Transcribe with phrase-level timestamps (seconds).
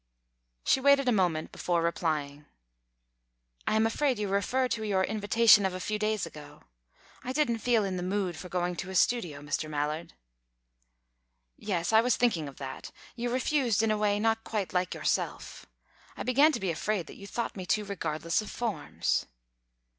[0.63, 2.45] She waited a moment before replying.
[3.67, 6.63] "I am afraid you refer to your invitation of a few days ago.
[7.23, 9.69] I didn't feel in the mood for going to a studio, Mr.
[9.69, 10.13] Mallard."
[11.55, 12.89] "Yes, I was thinking of that.
[13.15, 15.67] You refused in a way not quite like yourself.
[16.17, 19.27] I began to be afraid that you thought me too regardless of forms."